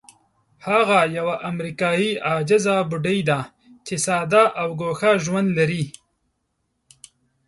[0.67, 3.39] هغه یوه امریکایي عاجزه بوډۍ ده
[3.85, 5.83] چې ساده او ګوښه ژوند لري.